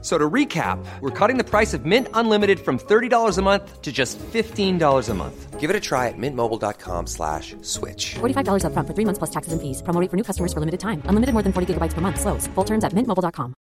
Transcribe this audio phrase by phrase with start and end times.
[0.00, 3.90] So to recap, we're cutting the price of Mint Unlimited from $30 a month to
[3.90, 5.58] just $15 a month.
[5.58, 8.14] Give it a try at mintmobile.com slash switch.
[8.20, 9.82] $45 upfront for three months plus taxes and fees.
[9.82, 11.02] Promo rate for new customers for limited time.
[11.08, 12.20] Unlimited more than 40 gigabytes per month.
[12.20, 12.46] Slows.
[12.54, 13.54] Full terms at mintmobile.com.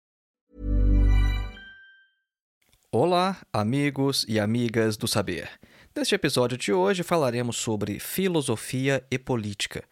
[2.91, 5.49] Olá, amigos e amigas do saber.
[5.95, 9.83] Neste episódio de hoje falaremos sobre filosofia e política.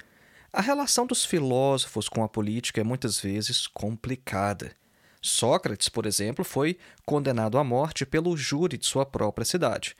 [0.53, 4.71] A relação dos filósofos com a política é muitas vezes complicada.
[5.25, 9.95] Sócrates, por exemplo, foi condenado à morte pelo júri de sua própria cidade.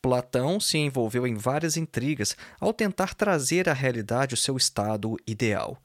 [0.00, 5.76] Platão se envolveu em várias intrigas ao tentar trazer à realidade o seu estado ideal.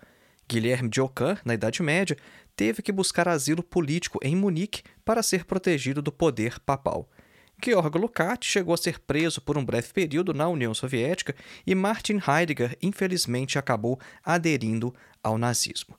[0.48, 2.16] Guilherme de Ockham, na Idade Média,
[2.56, 7.10] teve que buscar asilo político em Munique para ser protegido do poder papal.
[7.62, 11.36] Georg Lukács chegou a ser preso por um breve período na União Soviética
[11.68, 15.98] e Martin Heidegger, infelizmente, acabou aderindo ao nazismo.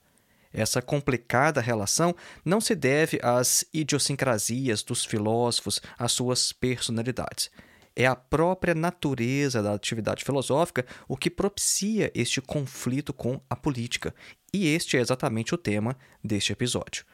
[0.57, 7.51] Essa complicada relação não se deve às idiosincrasias dos filósofos, às suas personalidades.
[7.95, 14.15] É a própria natureza da atividade filosófica o que propicia este conflito com a política,
[14.51, 17.05] e este é exatamente o tema deste episódio.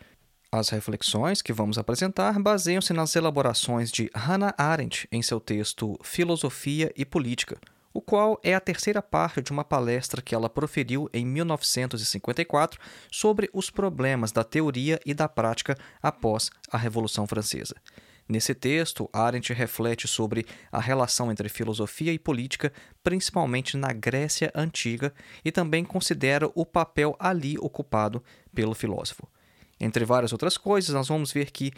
[0.53, 6.93] As reflexões que vamos apresentar baseiam-se nas elaborações de Hannah Arendt em seu texto Filosofia
[6.95, 7.59] e Política,
[7.93, 13.51] o qual é a terceira parte de uma palestra que ela proferiu em 1954 sobre
[13.53, 17.75] os problemas da teoria e da prática após a Revolução Francesa.
[18.29, 25.13] Nesse texto, Arendt reflete sobre a relação entre filosofia e política, principalmente na Grécia Antiga,
[25.45, 28.23] e também considera o papel ali ocupado
[28.55, 29.29] pelo filósofo.
[29.79, 31.73] Entre várias outras coisas, nós vamos ver que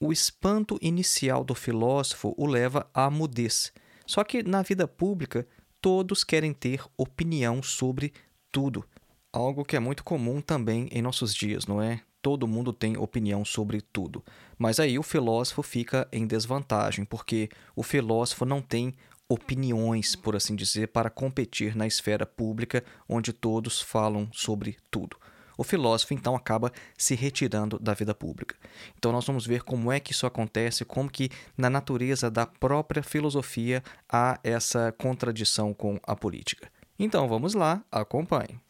[0.00, 3.72] o espanto inicial do filósofo o leva à mudez.
[4.06, 5.46] Só que na vida pública,
[5.80, 8.12] todos querem ter opinião sobre
[8.50, 8.84] tudo.
[9.32, 12.00] Algo que é muito comum também em nossos dias, não é?
[12.20, 14.24] Todo mundo tem opinião sobre tudo.
[14.58, 18.94] Mas aí o filósofo fica em desvantagem, porque o filósofo não tem
[19.28, 25.16] opiniões, por assim dizer, para competir na esfera pública onde todos falam sobre tudo.
[25.58, 28.54] O filósofo então acaba se retirando da vida pública.
[28.96, 33.02] Então nós vamos ver como é que isso acontece, como que na natureza da própria
[33.02, 36.70] filosofia há essa contradição com a política.
[36.96, 38.60] Então vamos lá, acompanhe.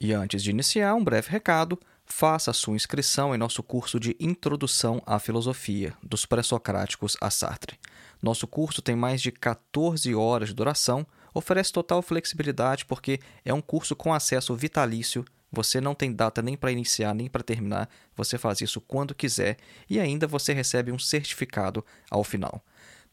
[0.00, 1.78] E antes de iniciar, um breve recado.
[2.10, 7.78] Faça sua inscrição em nosso curso de Introdução à Filosofia, dos Pré-Socráticos a Sartre.
[8.20, 13.60] Nosso curso tem mais de 14 horas de duração, oferece total flexibilidade porque é um
[13.60, 15.24] curso com acesso vitalício.
[15.52, 19.56] Você não tem data nem para iniciar nem para terminar, você faz isso quando quiser
[19.88, 22.64] e ainda você recebe um certificado ao final.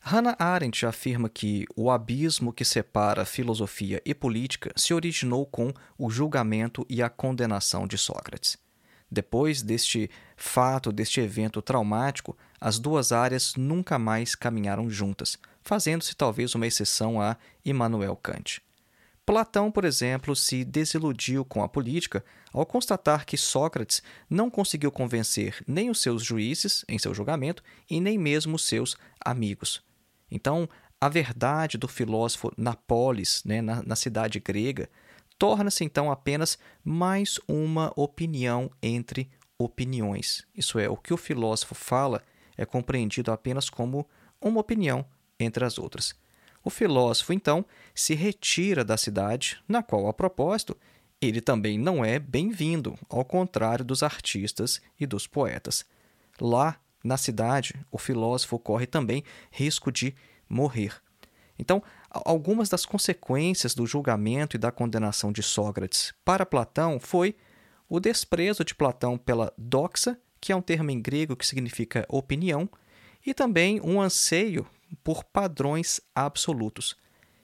[0.02, 6.10] Hannah Arendt afirma que o abismo que separa filosofia e política se originou com o
[6.10, 8.58] julgamento e a condenação de Sócrates.
[9.10, 16.54] Depois deste fato, deste evento traumático, as duas áreas nunca mais caminharam juntas, fazendo-se talvez
[16.54, 18.62] uma exceção a Immanuel Kant.
[19.25, 22.24] Platão, por exemplo, se desiludiu com a política
[22.54, 28.00] ao constatar que Sócrates não conseguiu convencer nem os seus juízes em seu julgamento e
[28.00, 29.81] nem mesmo os seus amigos.
[30.30, 30.69] Então,
[31.01, 34.88] a verdade do filósofo na polis, né, na, na cidade grega,
[35.39, 40.45] torna-se então apenas mais uma opinião entre opiniões.
[40.56, 42.21] Isso é, o que o filósofo fala
[42.56, 44.07] é compreendido apenas como
[44.39, 45.04] uma opinião
[45.39, 46.13] entre as outras.
[46.66, 47.64] O filósofo, então,
[47.94, 50.76] se retira da cidade, na qual, a propósito,
[51.22, 55.86] ele também não é bem-vindo, ao contrário dos artistas e dos poetas.
[56.42, 60.16] Lá, na cidade, o filósofo corre também risco de
[60.50, 61.00] morrer.
[61.58, 67.36] Então, algumas das consequências do julgamento e da condenação de Sócrates para Platão foi
[67.88, 72.68] o desprezo de Platão pela doxa, que é um termo em grego que significa opinião,
[73.24, 74.66] e também um anseio
[75.03, 76.95] por padrões absolutos.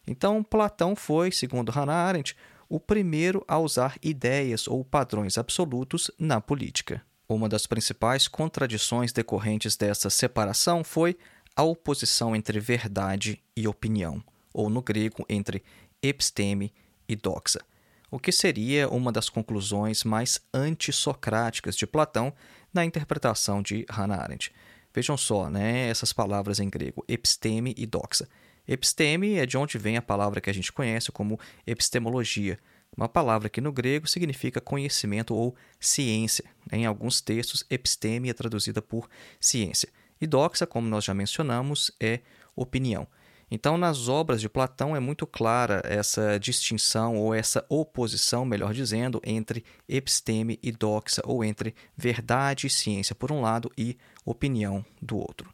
[0.06, 2.36] Então, Platão foi, segundo Hannah Arendt,
[2.68, 7.02] o primeiro a usar ideias ou padrões absolutos na política.
[7.28, 11.18] Uma das principais contradições decorrentes dessa separação foi
[11.56, 15.64] a oposição entre verdade e opinião, ou no grego entre
[16.02, 16.74] episteme
[17.08, 17.62] e doxa,
[18.10, 22.34] o que seria uma das conclusões mais antissocráticas de Platão
[22.74, 24.54] na interpretação de Hannah Arendt.
[24.94, 28.28] Vejam só, né, essas palavras em grego, episteme e doxa.
[28.68, 32.60] Episteme é de onde vem a palavra que a gente conhece como epistemologia,
[32.96, 36.46] uma palavra que no grego significa conhecimento ou ciência.
[36.72, 39.10] Em alguns textos, episteme é traduzida por
[39.40, 39.90] ciência.
[40.20, 42.20] E doxa, como nós já mencionamos, é
[42.56, 43.08] opinião.
[43.50, 49.22] Então, nas obras de Platão é muito clara essa distinção ou essa oposição, melhor dizendo,
[49.26, 55.18] entre episteme e doxa, ou entre verdade e ciência por um lado e opinião do
[55.18, 55.54] outro.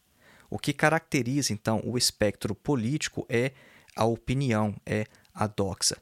[0.50, 3.52] O que caracteriza então o espectro político é
[3.96, 5.98] a opinião, é a doxa.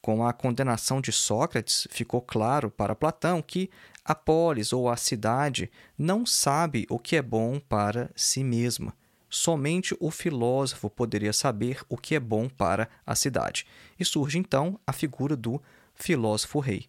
[0.00, 3.68] Com a condenação de Sócrates, ficou claro para Platão que
[4.04, 8.94] a polis ou a cidade não sabe o que é bom para si mesma
[9.30, 13.64] somente o filósofo poderia saber o que é bom para a cidade.
[13.98, 15.62] E surge então a figura do
[15.94, 16.86] filósofo rei.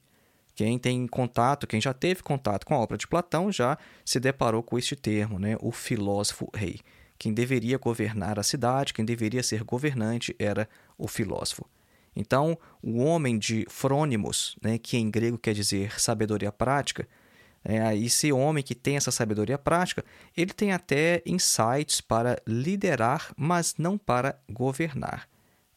[0.62, 4.62] Quem tem contato, quem já teve contato com a obra de Platão, já se deparou
[4.62, 5.58] com este termo, né?
[5.60, 6.81] o filósofo rei.
[7.18, 10.69] Quem deveria governar a cidade, quem deveria ser governante era
[11.00, 11.68] o filósofo.
[12.16, 17.08] Então, o homem de frônimos, né, que em grego quer dizer sabedoria prática,
[17.66, 20.06] é, esse homem que tem essa sabedoria prática,
[20.38, 25.28] ele tem até insights para liderar, mas não para governar.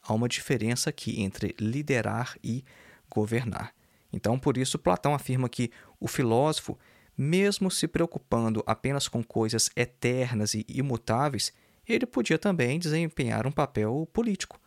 [0.03, 2.63] Há uma diferença aqui entre liderar e
[3.09, 3.73] governar.
[4.15, 5.69] Então, por isso, Platão afirma que
[5.99, 6.79] o filósofo,
[7.17, 11.51] mesmo se preocupando apenas com coisas eternas e imutáveis,
[11.85, 14.57] ele podia também desempenhar um papel político.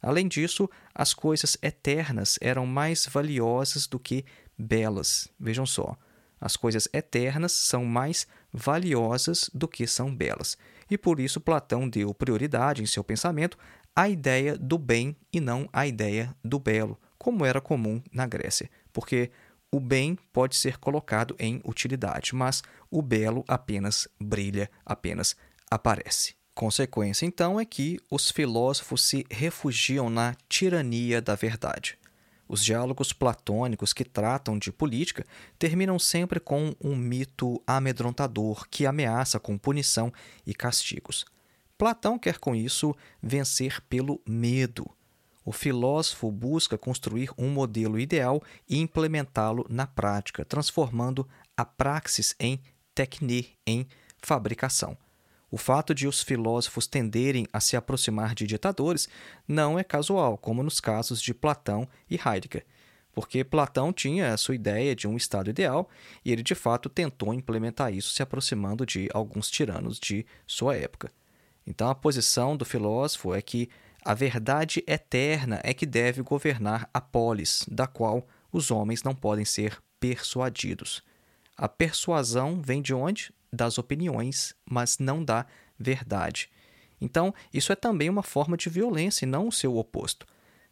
[0.00, 4.24] Além disso, as coisas eternas eram mais valiosas do que
[4.56, 5.28] belas.
[5.38, 5.94] Vejam só,
[6.40, 10.56] as coisas eternas são mais valiosas do que são belas.
[10.90, 13.58] E por isso Platão deu prioridade em seu pensamento
[13.94, 18.68] à ideia do bem e não à ideia do belo, como era comum na Grécia,
[18.94, 19.30] porque
[19.70, 25.36] o bem pode ser colocado em utilidade, mas o belo apenas brilha, apenas
[25.68, 26.36] aparece.
[26.54, 31.98] Consequência, então, é que os filósofos se refugiam na tirania da verdade.
[32.46, 35.26] Os diálogos platônicos que tratam de política
[35.58, 40.12] terminam sempre com um mito amedrontador que ameaça com punição
[40.46, 41.24] e castigos.
[41.76, 44.88] Platão quer com isso vencer pelo medo.
[45.44, 52.60] O filósofo busca construir um modelo ideal e implementá-lo na prática, transformando a praxis em
[52.94, 53.86] techne, em
[54.22, 54.96] fabricação.
[55.50, 59.08] O fato de os filósofos tenderem a se aproximar de ditadores
[59.46, 62.64] não é casual, como nos casos de Platão e Heidegger,
[63.12, 65.88] porque Platão tinha a sua ideia de um estado ideal
[66.24, 71.12] e ele de fato tentou implementar isso se aproximando de alguns tiranos de sua época.
[71.64, 73.68] Então a posição do filósofo é que
[74.04, 79.44] a verdade eterna é que deve governar a polis, da qual os homens não podem
[79.44, 81.02] ser persuadidos.
[81.56, 83.32] A persuasão vem de onde?
[83.54, 85.46] das opiniões, mas não da
[85.78, 86.50] verdade.
[87.00, 90.26] Então, isso é também uma forma de violência e não o seu oposto.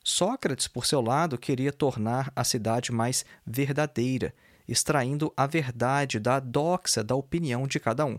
[0.04, 4.34] Sócrates, por seu lado, queria tornar a cidade mais verdadeira,
[4.66, 8.18] extraindo a verdade da doxa da opinião de cada um.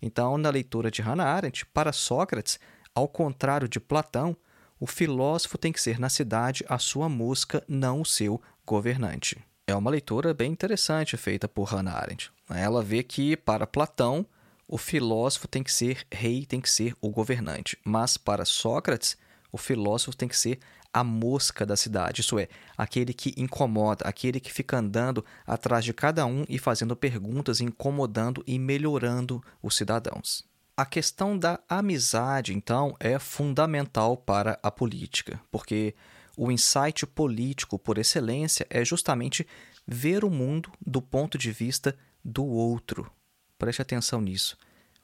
[0.00, 2.60] Então, na leitura de Hannah Arendt, para Sócrates,
[2.94, 4.36] ao contrário de Platão,
[4.78, 9.38] o filósofo tem que ser na cidade a sua música, não o seu governante.
[9.66, 12.30] É uma leitura bem interessante feita por Hannah Arendt.
[12.50, 14.26] Ela vê que, para Platão,
[14.68, 17.78] o filósofo tem que ser rei, tem que ser o governante.
[17.84, 19.16] Mas para Sócrates,
[19.50, 20.58] o filósofo tem que ser
[20.92, 22.46] a mosca da cidade, isso é,
[22.78, 28.44] aquele que incomoda, aquele que fica andando atrás de cada um e fazendo perguntas, incomodando
[28.46, 30.44] e melhorando os cidadãos.
[30.76, 35.94] A questão da amizade, então, é fundamental para a política, porque
[36.36, 39.46] o insight político por excelência é justamente
[39.86, 43.08] ver o mundo do ponto de vista do outro.
[43.56, 44.58] Preste atenção nisso.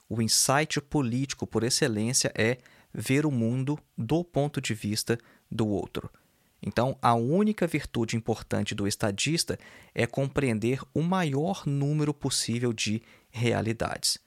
[0.09, 2.59] O insight político por excelência é
[2.93, 5.17] ver o mundo do ponto de vista
[5.49, 6.11] do outro.
[6.61, 9.57] Então, a única virtude importante do estadista
[9.95, 13.01] é compreender o maior número possível de
[13.31, 14.19] realidades.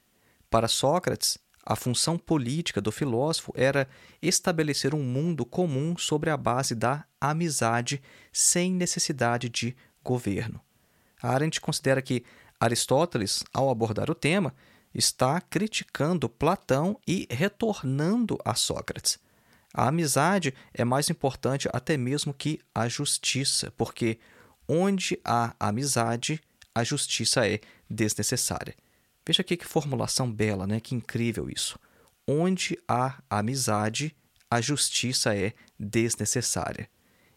[0.53, 3.89] Para Sócrates, a função política do filósofo era
[4.21, 7.99] estabelecer um mundo comum sobre a base da amizade,
[8.31, 10.61] sem necessidade de governo.
[11.19, 12.23] Arendt considera que
[12.59, 14.53] Aristóteles, ao abordar o tema,
[14.93, 19.17] está criticando Platão e retornando a Sócrates.
[19.73, 24.19] A amizade é mais importante até mesmo que a justiça, porque
[24.67, 26.39] onde há amizade,
[26.75, 28.75] a justiça é desnecessária.
[29.25, 30.79] Veja aqui que formulação bela, né?
[30.79, 31.79] Que incrível isso.
[32.27, 34.15] Onde há amizade,
[34.49, 36.89] a justiça é desnecessária.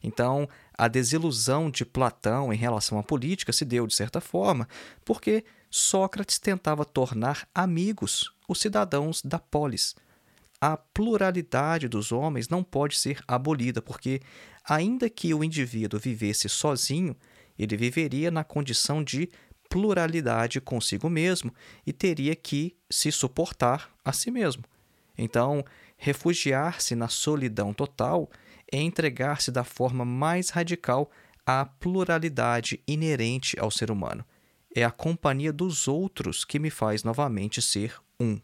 [0.02, 4.69] Então, a desilusão de Platão em relação à política se deu, de certa forma,
[5.05, 9.95] porque Sócrates tentava tornar amigos os cidadãos da polis.
[10.61, 14.21] A pluralidade dos homens não pode ser abolida, porque,
[14.64, 17.16] ainda que o indivíduo vivesse sozinho,
[17.59, 19.28] ele viveria na condição de
[19.68, 21.52] pluralidade consigo mesmo
[21.87, 24.64] e teria que se suportar a si mesmo.
[25.16, 25.64] Então,
[25.96, 28.30] refugiar-se na solidão total
[28.70, 31.11] é entregar-se da forma mais radical
[31.44, 34.25] à pluralidade inerente ao ser humano.
[34.75, 38.38] É a companhia dos outros que me faz novamente ser um.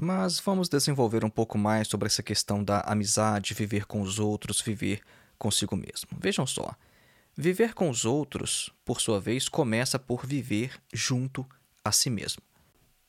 [0.00, 4.60] Mas vamos desenvolver um pouco mais sobre essa questão da amizade, viver com os outros,
[4.60, 5.00] viver
[5.38, 6.08] consigo mesmo.
[6.18, 6.74] Vejam só.
[7.36, 11.46] Viver com os outros, por sua vez, começa por viver junto
[11.84, 12.42] a si mesmo.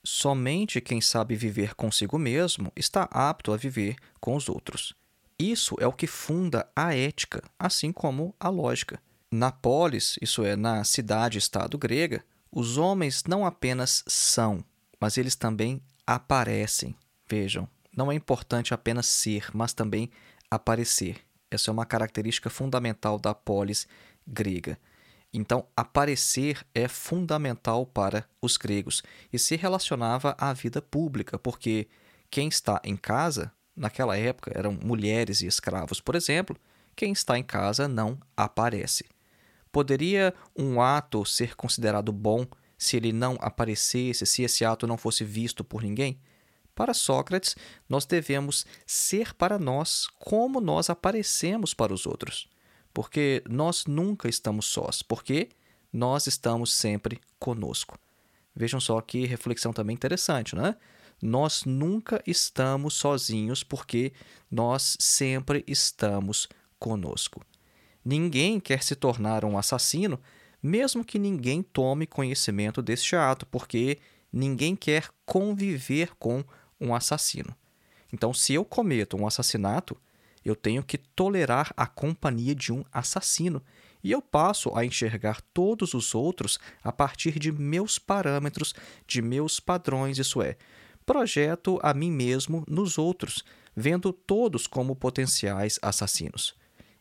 [0.03, 4.95] Somente quem sabe viver consigo mesmo está apto a viver com os outros.
[5.37, 9.01] Isso é o que funda a ética, assim como a lógica.
[9.31, 14.63] Na polis, isso é, na cidade-estado grega, os homens não apenas são,
[14.99, 16.95] mas eles também aparecem.
[17.27, 20.09] Vejam, não é importante apenas ser, mas também
[20.49, 21.17] aparecer.
[21.49, 23.87] Essa é uma característica fundamental da polis
[24.31, 24.79] grega.
[25.33, 31.87] Então, aparecer é fundamental para os gregos e se relacionava à vida pública, porque
[32.29, 36.57] quem está em casa naquela época eram mulheres e escravos, por exemplo,
[36.95, 39.05] quem está em casa não aparece.
[39.71, 42.45] Poderia um ato ser considerado bom
[42.77, 46.19] se ele não aparecesse, se esse ato não fosse visto por ninguém?
[46.75, 47.55] Para Sócrates,
[47.87, 52.49] nós devemos ser para nós como nós aparecemos para os outros,
[52.93, 55.49] porque nós nunca estamos sós, porque
[55.91, 57.97] nós estamos sempre conosco.
[58.55, 60.75] Vejam só que reflexão também interessante, não é?
[61.21, 64.11] nós nunca estamos sozinhos porque
[64.49, 67.45] nós sempre estamos conosco.
[68.03, 70.19] Ninguém quer se tornar um assassino,
[70.61, 73.99] mesmo que ninguém tome conhecimento deste ato, porque
[74.33, 76.43] ninguém quer conviver com
[76.79, 77.55] um assassino.
[78.11, 79.95] Então, se eu cometo um assassinato,
[80.43, 83.61] eu tenho que tolerar a companhia de um assassino
[84.03, 88.73] e eu passo a enxergar todos os outros a partir de meus parâmetros,
[89.05, 90.57] de meus padrões, isso é,
[91.05, 93.43] projeto a mim mesmo nos outros,
[93.75, 96.55] vendo todos como potenciais assassinos.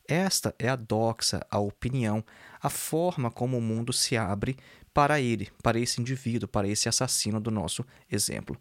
[0.07, 2.25] Esta é a doxa, a opinião,
[2.61, 4.57] a forma como o mundo se abre
[4.93, 8.57] para ele, para esse indivíduo, para esse assassino do nosso exemplo.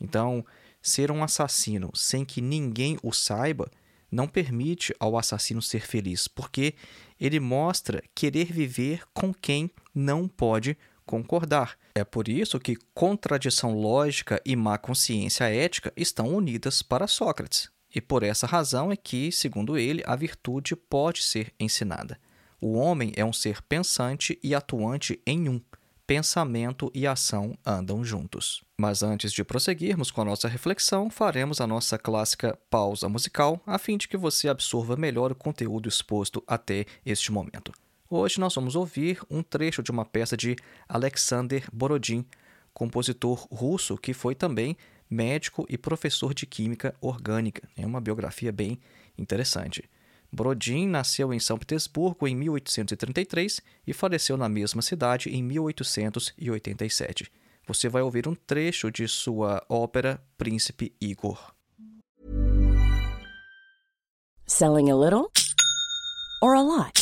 [0.00, 0.44] Então,
[0.80, 3.70] ser um assassino sem que ninguém o saiba
[4.12, 6.74] não permite ao assassino ser feliz, porque
[7.18, 10.76] ele mostra querer viver com quem não pode
[11.06, 11.78] concordar.
[11.94, 17.70] É por isso que contradição lógica e má consciência ética estão unidas para Sócrates.
[17.94, 22.18] E por essa razão é que, segundo ele, a virtude pode ser ensinada.
[22.60, 25.60] O homem é um ser pensante e atuante em um.
[26.12, 28.62] Pensamento e ação andam juntos.
[28.76, 33.78] Mas antes de prosseguirmos com a nossa reflexão, faremos a nossa clássica pausa musical, a
[33.78, 37.72] fim de que você absorva melhor o conteúdo exposto até este momento.
[38.10, 40.54] Hoje nós vamos ouvir um trecho de uma peça de
[40.86, 42.26] Alexander Borodin,
[42.74, 44.76] compositor russo que foi também
[45.08, 47.66] médico e professor de química orgânica.
[47.74, 48.78] É uma biografia bem
[49.16, 49.88] interessante.
[50.32, 57.30] Brodin nasceu em São Petersburgo em 1833 e faleceu na mesma cidade em 1887.
[57.68, 61.52] Você vai ouvir um trecho de sua ópera Príncipe Igor.
[64.46, 65.30] Selling a little
[66.42, 67.01] or a lot?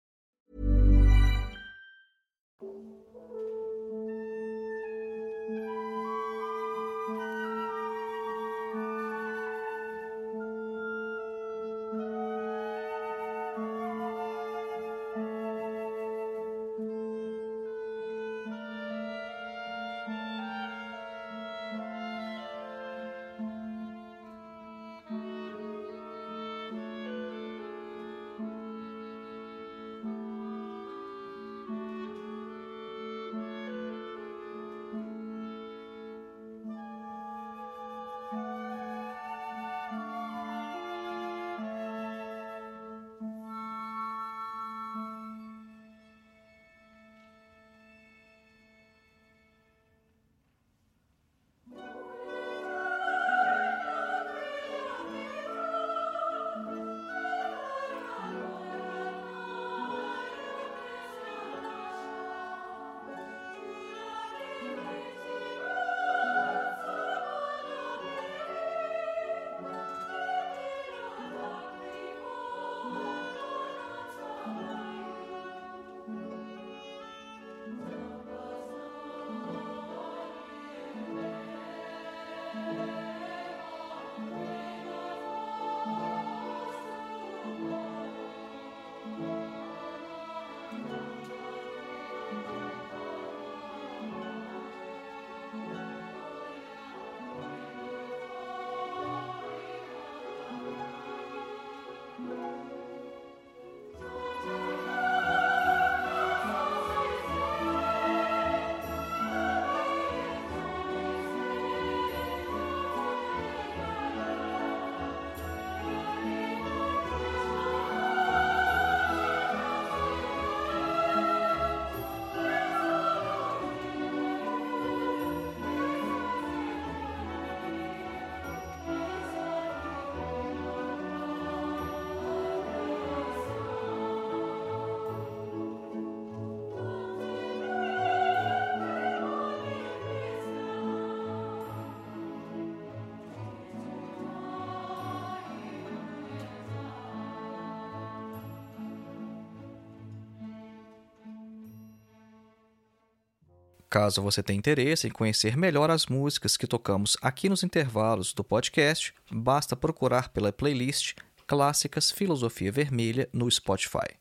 [153.91, 158.41] Caso você tenha interesse em conhecer melhor as músicas que tocamos aqui nos intervalos do
[158.41, 164.15] podcast, basta procurar pela playlist Clássicas Filosofia Vermelha no Spotify.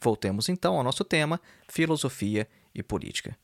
[0.00, 3.36] Voltemos então ao nosso tema: filosofia e política.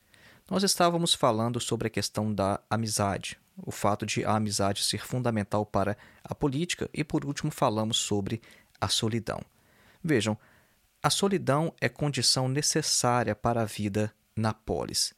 [0.49, 5.63] Nós estávamos falando sobre a questão da amizade, o fato de a amizade ser fundamental
[5.63, 8.41] para a política e, por último, falamos sobre
[8.81, 9.41] a solidão.
[10.03, 10.35] Vejam,
[11.03, 15.15] a solidão é condição necessária para a vida na polis.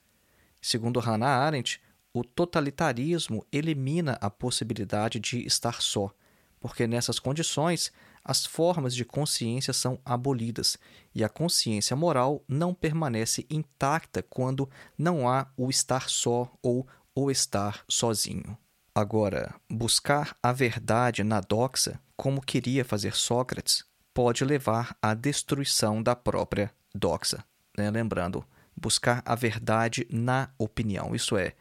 [0.62, 1.82] Segundo Hannah Arendt,
[2.13, 6.12] o totalitarismo elimina a possibilidade de estar só,
[6.60, 7.91] porque nessas condições
[8.24, 10.78] as formas de consciência são abolidas
[11.15, 17.32] e a consciência moral não permanece intacta quando não há o estar só ou o
[17.32, 18.58] estar sozinho.
[18.93, 26.15] Agora, buscar a verdade na doxa, como queria fazer Sócrates, pode levar à destruição da
[26.15, 27.43] própria doxa.
[27.78, 27.89] Né?
[27.89, 28.45] Lembrando,
[28.80, 31.54] buscar a verdade na opinião, isso é,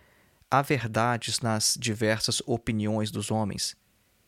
[0.51, 3.77] há verdades nas diversas opiniões dos homens.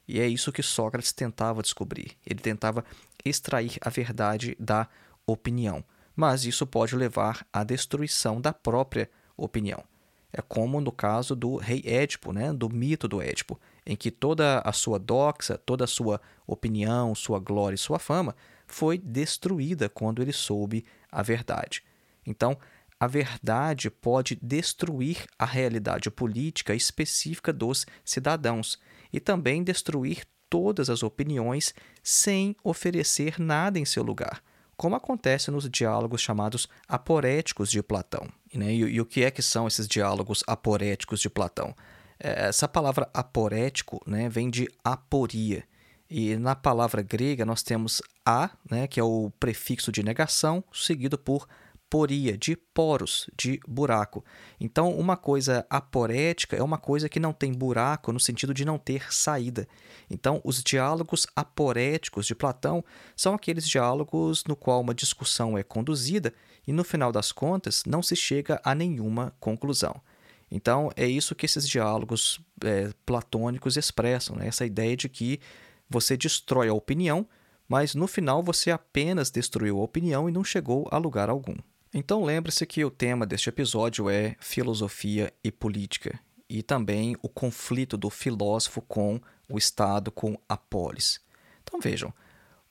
[0.06, 2.16] E é isso que Sócrates tentava descobrir.
[2.26, 2.84] Ele tentava
[3.24, 4.88] extrair a verdade da
[5.24, 5.84] opinião.
[6.16, 9.84] Mas isso pode levar à destruição da própria opinião.
[10.32, 12.52] É como no caso do rei Édipo, né?
[12.52, 17.38] do mito do Édipo, em que toda a sua doxa, toda a sua opinião, sua
[17.38, 18.34] glória e sua fama
[18.66, 21.82] foi destruída quando ele soube a verdade.
[22.24, 22.56] Então,
[23.00, 28.78] a verdade pode destruir a realidade política específica dos cidadãos
[29.10, 34.42] e também destruir todas as opiniões sem oferecer nada em seu lugar,
[34.76, 38.28] como acontece nos diálogos chamados aporéticos de Platão.
[38.52, 38.74] Né?
[38.74, 41.74] E, o que é que são esses diálogos aporéticos de Platão?
[42.18, 45.64] É, essa palavra aporético né, vem de aporia.
[46.08, 51.16] E na palavra grega nós temos a, né, que é o prefixo de negação, seguido
[51.16, 51.46] por
[51.90, 54.24] poria, de poros, de buraco.
[54.60, 58.78] Então, uma coisa aporética é uma coisa que não tem buraco no sentido de não
[58.78, 59.66] ter saída.
[60.08, 62.84] Então, os diálogos aporéticos de Platão
[63.16, 66.32] são aqueles diálogos no qual uma discussão é conduzida
[66.64, 70.00] e, no final das contas, não se chega a nenhuma conclusão.
[70.48, 74.46] Então, é isso que esses diálogos é, platônicos expressam, né?
[74.46, 75.40] essa ideia de que
[75.88, 77.26] você destrói a opinião,
[77.68, 81.56] mas no final você apenas destruiu a opinião e não chegou a lugar algum.
[81.92, 87.96] Então lembre-se que o tema deste episódio é filosofia e política, e também o conflito
[87.96, 91.20] do filósofo com o Estado, com a polis.
[91.62, 92.14] Então vejam,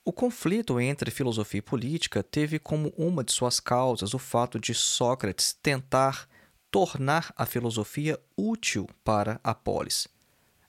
[0.05, 4.73] o conflito entre filosofia e política teve como uma de suas causas o fato de
[4.73, 6.27] Sócrates tentar
[6.71, 10.07] tornar a filosofia útil para a polis.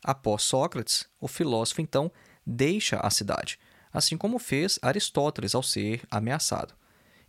[0.03, 2.11] Após Sócrates, o filósofo então
[2.45, 3.61] deixa a cidade,
[3.93, 6.80] assim como fez Aristóteles ao ser ameaçado.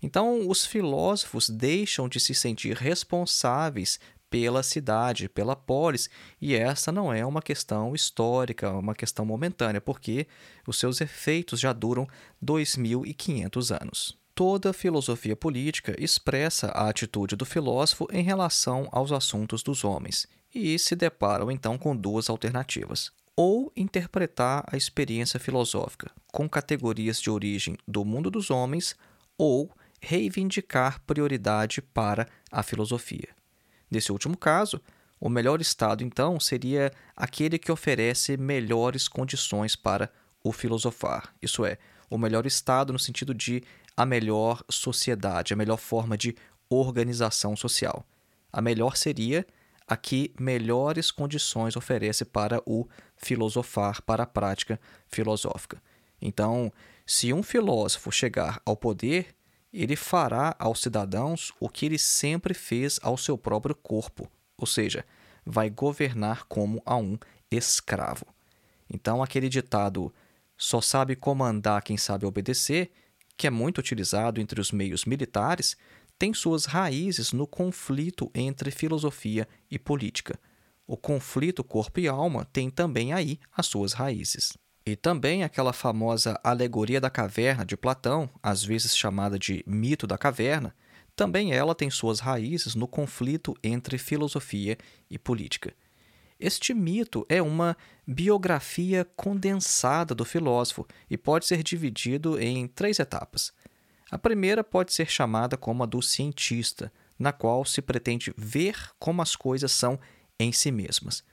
[0.01, 3.99] Então, os filósofos deixam de se sentir responsáveis
[4.31, 6.09] pela cidade, pela polis,
[6.41, 10.25] e essa não é uma questão histórica, uma questão momentânea, porque
[10.65, 12.07] os seus efeitos já duram
[12.41, 14.17] 2500 anos.
[14.33, 20.79] Toda filosofia política expressa a atitude do filósofo em relação aos assuntos dos homens, e
[20.79, 23.11] se deparam então com duas alternativas.
[23.35, 28.95] Ou interpretar a experiência filosófica com categorias de origem do mundo dos homens,
[29.37, 29.69] ou
[30.01, 33.29] reivindicar prioridade para a filosofia.
[33.89, 34.81] Nesse último caso,
[35.19, 40.11] o melhor estado, então, seria aquele que oferece melhores condições para
[40.43, 41.77] o filosofar, isso é,
[42.09, 43.63] o melhor estado no sentido de
[43.95, 46.35] a melhor sociedade, a melhor forma de
[46.69, 48.05] organização social.
[48.51, 49.45] A melhor seria
[49.87, 52.87] a que melhores condições oferece para o
[53.17, 55.81] filosofar, para a prática filosófica.
[56.21, 56.71] Então,
[57.05, 59.35] se um filósofo chegar ao poder,
[59.73, 65.05] ele fará aos cidadãos o que ele sempre fez ao seu próprio corpo, ou seja,
[65.45, 67.17] vai governar como a um
[67.49, 68.25] escravo.
[68.89, 70.13] Então, aquele ditado
[70.57, 72.91] só sabe comandar quem sabe obedecer,
[73.37, 75.75] que é muito utilizado entre os meios militares,
[76.19, 80.39] tem suas raízes no conflito entre filosofia e política.
[80.85, 84.55] O conflito corpo e alma tem também aí as suas raízes.
[84.85, 90.17] E também aquela famosa alegoria da caverna de Platão, às vezes chamada de mito da
[90.17, 90.75] caverna,
[91.15, 94.77] também ela tem suas raízes no conflito entre filosofia
[95.09, 95.73] e política.
[96.39, 103.53] Este mito é uma biografia condensada do filósofo e pode ser dividido em três etapas.
[104.09, 109.21] A primeira pode ser chamada como a do cientista, na qual se pretende ver como
[109.21, 109.99] as coisas são
[110.39, 111.23] em si mesmas.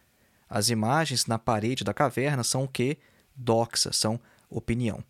[0.46, 2.98] As imagens na parede da caverna são o que?
[3.38, 4.20] Doxa, são
[4.50, 5.02] opinião.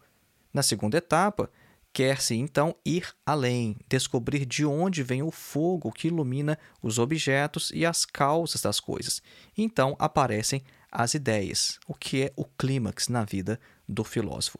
[0.52, 1.50] Na segunda etapa,
[1.92, 7.84] quer-se então ir além, descobrir de onde vem o fogo que ilumina os objetos e
[7.84, 9.22] as causas das coisas.
[9.56, 14.58] Então aparecem as ideias, o que é o clímax na vida do filósofo.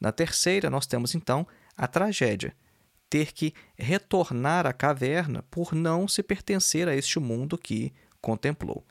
[0.00, 1.46] Na terceira, nós temos então
[1.76, 2.54] a tragédia,
[3.08, 8.84] ter que retornar à caverna por não se pertencer a este mundo que contemplou.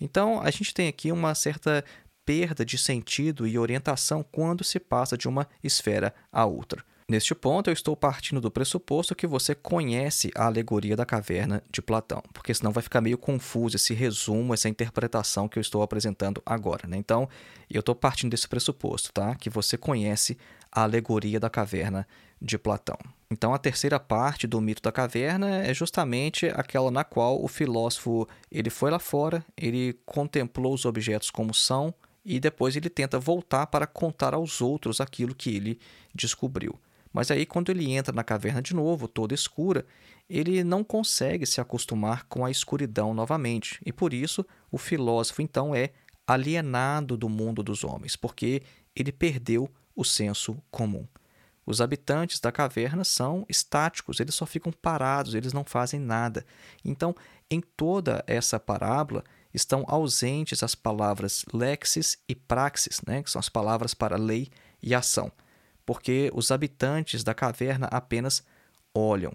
[0.00, 1.84] Então, a gente tem aqui uma certa
[2.26, 6.84] perda de sentido e orientação quando se passa de uma esfera a outra.
[7.08, 11.80] Neste ponto, eu estou partindo do pressuposto que você conhece a alegoria da caverna de
[11.80, 16.42] Platão, porque senão vai ficar meio confuso esse resumo, essa interpretação que eu estou apresentando
[16.44, 16.88] agora.
[16.88, 16.96] Né?
[16.96, 17.28] Então,
[17.70, 19.36] eu estou partindo desse pressuposto, tá?
[19.36, 20.36] que você conhece
[20.72, 22.08] a alegoria da caverna
[22.42, 22.98] de Platão.
[23.30, 28.28] Então, a terceira parte do mito da caverna é justamente aquela na qual o filósofo
[28.50, 31.94] ele foi lá fora, ele contemplou os objetos como são,
[32.26, 35.78] e depois ele tenta voltar para contar aos outros aquilo que ele
[36.12, 36.76] descobriu.
[37.12, 39.86] Mas aí, quando ele entra na caverna de novo, toda escura,
[40.28, 43.80] ele não consegue se acostumar com a escuridão novamente.
[43.86, 45.90] E por isso, o filósofo então é
[46.26, 48.60] alienado do mundo dos homens, porque
[48.94, 51.06] ele perdeu o senso comum.
[51.64, 56.44] Os habitantes da caverna são estáticos, eles só ficam parados, eles não fazem nada.
[56.84, 57.14] Então,
[57.48, 59.24] em toda essa parábola,
[59.56, 64.48] estão ausentes as palavras lexis e praxis, né, que são as palavras para lei
[64.82, 65.32] e ação,
[65.84, 68.44] porque os habitantes da caverna apenas
[68.94, 69.32] olham.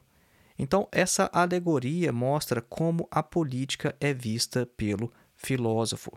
[0.57, 6.11] Então, essa alegoria mostra como a política é vista pelo filósofo.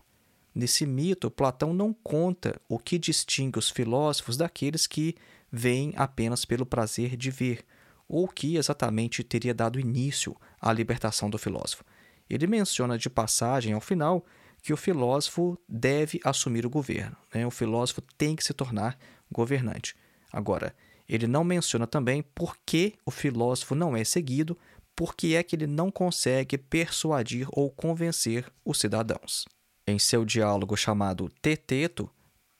[0.55, 5.17] Nesse mito, Platão não conta o que distingue os filósofos daqueles que
[5.51, 7.65] veem apenas pelo prazer de ver,
[8.07, 11.83] ou que exatamente teria dado início à libertação do filósofo.
[12.29, 14.25] Ele menciona de passagem ao final
[14.63, 17.47] que o filósofo deve assumir o governo, né?
[17.47, 18.99] o filósofo tem que se tornar
[19.31, 19.95] governante.
[20.33, 20.75] Agora,
[21.09, 24.59] ele não menciona também por que o filósofo não é seguido,
[24.97, 29.45] por que é que ele não consegue persuadir ou convencer os cidadãos.
[29.87, 32.11] Em seu diálogo chamado Teteto,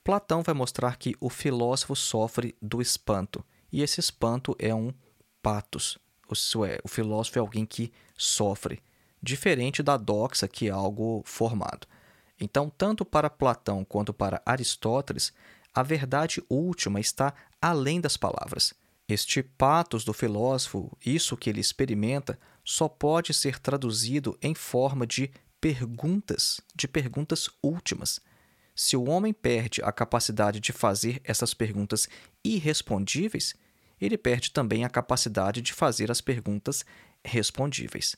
[0.03, 4.93] Platão vai mostrar que o filósofo sofre do espanto, e esse espanto é um
[5.41, 5.97] patos,
[6.31, 8.81] isso é, o filósofo é alguém que sofre,
[9.25, 11.87] diferente da doxa, que é algo formado.
[12.39, 15.33] Então, tanto para Platão quanto para Aristóteles,
[15.73, 18.73] a verdade última está além das palavras.
[19.07, 25.31] Este patos do filósofo, isso que ele experimenta, só pode ser traduzido em forma de
[25.59, 28.19] perguntas, de perguntas últimas.
[28.75, 32.07] Se o homem perde a capacidade de fazer essas perguntas
[32.43, 33.53] irrespondíveis,
[33.99, 36.83] ele perde também a capacidade de fazer as perguntas
[37.23, 38.15] respondíveis.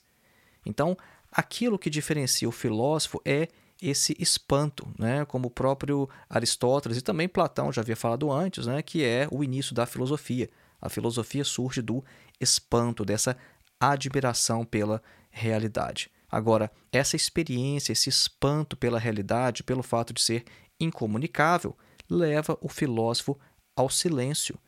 [0.64, 0.96] Então,
[1.30, 3.48] aquilo que diferencia o filósofo é
[3.80, 5.24] esse espanto, né?
[5.24, 8.82] como o próprio Aristóteles e também Platão já havia falado antes, né?
[8.82, 10.50] que é o início da filosofia.
[10.80, 12.04] A filosofia surge do
[12.40, 13.36] espanto, dessa
[13.80, 16.10] admiração pela realidade.
[16.30, 20.44] Agora, essa experiência, esse espanto pela realidade, pelo fato de ser
[20.78, 21.76] incomunicável,
[22.08, 23.38] leva o filósofo
[23.74, 24.58] ao silêncio,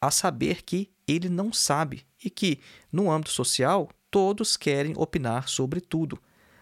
[0.00, 5.80] a saber que ele não sabe e que, no âmbito social, todos querem opinar sobre
[5.80, 6.16] tudo.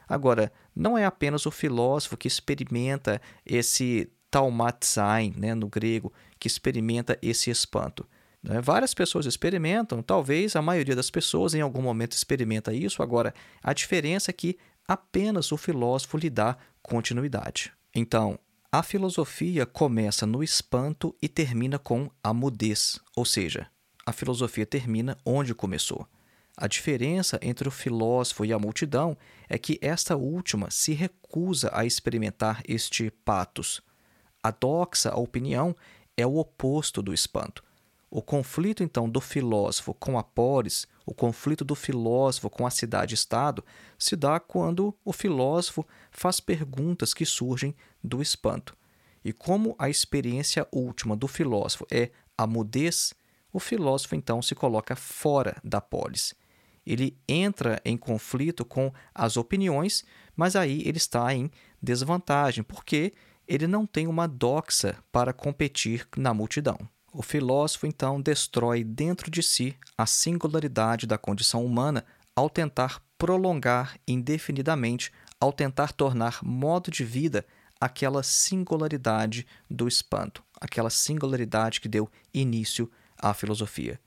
[0.09, 7.19] Agora, não é apenas o filósofo que experimenta esse taumatsein, né, no grego, que experimenta
[7.21, 8.07] esse espanto.
[8.43, 8.59] Né?
[8.63, 13.03] Várias pessoas experimentam, talvez a maioria das pessoas em algum momento experimenta isso.
[13.03, 14.57] Agora, a diferença é que
[14.89, 17.71] apenas o filósofo lhe dá continuidade.
[17.95, 18.39] Então,
[18.73, 23.67] a filosofia começa no espanto e termina com a mudez, ou seja,
[24.07, 26.09] a filosofia termina onde começou.
[26.57, 29.17] A diferença entre o filósofo e a multidão
[29.49, 33.81] é que esta última se recusa a experimentar este patos.
[34.43, 35.75] A doxa, a opinião,
[36.17, 37.65] é o oposto do espanto.
[38.11, 43.65] O conflito, então, do filósofo com a polis, o conflito do filósofo com a cidade-estado,
[43.99, 48.77] se dá quando o filósofo faz perguntas que surgem do espanto.
[49.25, 53.15] E como a experiência última do filósofo é a mudez,
[53.51, 56.35] o filósofo então se coloca fora da polis.
[56.87, 60.05] Ele entra em conflito com as opiniões,
[60.37, 63.13] mas aí ele está em desvantagem, porque
[63.47, 66.79] ele não tem uma doxa para competir na multidão.
[67.13, 73.99] O filósofo então destrói dentro de si a singularidade da condição humana ao tentar prolongar
[74.09, 77.45] indefinidamente, ao tentar tornar modo de vida
[77.79, 84.01] aquela singularidade do espanto, aquela singularidade que deu início à filosofia.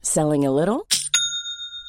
[0.02, 0.86] Selling a little?